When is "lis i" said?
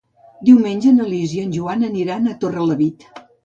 1.11-1.43